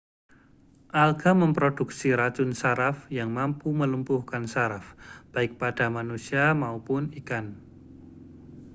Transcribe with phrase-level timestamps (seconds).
[1.03, 4.85] alga memproduksi racun saraf yang mampu melumpuhkan saraf
[5.33, 7.45] baik pada manusia maupun ikan